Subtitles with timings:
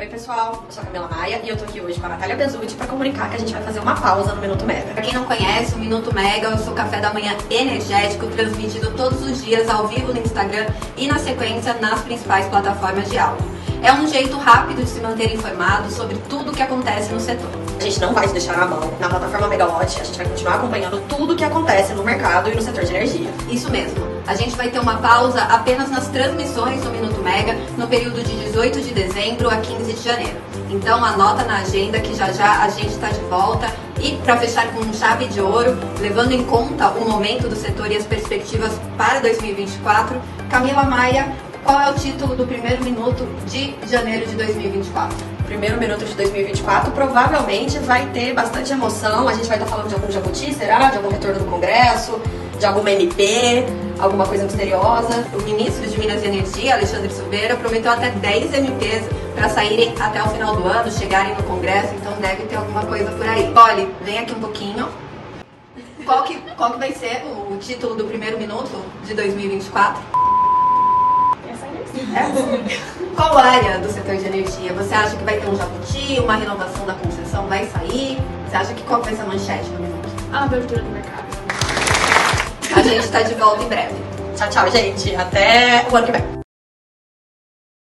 [0.00, 2.34] Oi pessoal, eu sou a Camila Maia e eu tô aqui hoje com a Natália
[2.34, 4.94] Bezutti para comunicar que a gente vai fazer uma pausa no Minuto Mega.
[4.94, 8.92] Pra quem não conhece, o Minuto Mega é o seu café da manhã energético, transmitido
[8.92, 13.44] todos os dias ao vivo no Instagram e na sequência nas principais plataformas de áudio.
[13.82, 17.50] É um jeito rápido de se manter informado sobre tudo o que acontece no setor.
[17.78, 18.90] A gente não vai te deixar na mão.
[18.98, 22.54] Na plataforma Megawatt, a gente vai continuar acompanhando tudo o que acontece no mercado e
[22.54, 23.30] no setor de energia.
[23.50, 24.09] Isso mesmo.
[24.30, 28.32] A gente vai ter uma pausa apenas nas transmissões do Minuto Mega no período de
[28.44, 30.36] 18 de dezembro a 15 de janeiro.
[30.70, 33.66] Então anota na agenda que já já a gente está de volta
[34.00, 37.96] e para fechar com chave de ouro, levando em conta o momento do setor e
[37.96, 44.28] as perspectivas para 2024, Camila Maia, qual é o título do primeiro minuto de janeiro
[44.28, 45.18] de 2024?
[45.44, 49.26] Primeiro minuto de 2024 provavelmente vai ter bastante emoção.
[49.26, 50.88] A gente vai estar falando de algum jabuti, será?
[50.88, 52.20] De algum retorno do Congresso,
[52.60, 53.66] de alguma MP,
[54.00, 55.26] alguma coisa misteriosa.
[55.34, 59.04] O ministro de Minas e Energia, Alexandre Silveira, prometeu até 10 MPs
[59.34, 63.10] para saírem até o final do ano, chegarem no Congresso, então deve ter alguma coisa
[63.12, 63.52] por aí.
[63.54, 64.88] Olha, vem aqui um pouquinho.
[66.04, 70.02] Qual que, qual que vai ser o título do primeiro minuto de 2024?
[72.14, 73.00] É.
[73.14, 74.72] Qual área do setor de energia?
[74.72, 78.18] Você acha que vai ter um jabuti, uma renovação da concessão vai sair?
[78.48, 80.08] Você acha que qual vai ser a manchete no minuto?
[80.32, 81.19] A abertura do mercado.
[82.80, 83.94] A gente está de volta em breve.
[84.34, 85.14] Tchau, tchau, gente.
[85.14, 86.39] Até o ano que vem.